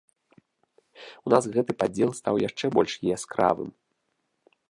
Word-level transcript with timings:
У 1.29 1.33
нас 1.33 1.43
гэты 1.57 1.71
падзел 1.83 2.09
стаў 2.21 2.35
яшчэ 2.47 2.65
больш 2.79 2.93
яскравым. 3.17 3.69